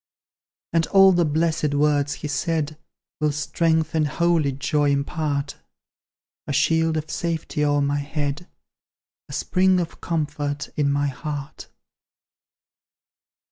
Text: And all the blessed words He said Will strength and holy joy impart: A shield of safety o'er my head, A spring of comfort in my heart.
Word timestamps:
And 0.73 0.87
all 0.87 1.11
the 1.11 1.25
blessed 1.25 1.75
words 1.75 2.13
He 2.25 2.27
said 2.27 2.75
Will 3.19 3.31
strength 3.31 3.93
and 3.93 4.07
holy 4.07 4.51
joy 4.51 4.89
impart: 4.89 5.57
A 6.47 6.53
shield 6.53 6.97
of 6.97 7.11
safety 7.11 7.63
o'er 7.63 7.81
my 7.83 7.99
head, 7.99 8.47
A 9.29 9.33
spring 9.33 9.79
of 9.79 10.01
comfort 10.01 10.69
in 10.75 10.91
my 10.91 11.05
heart. 11.09 11.67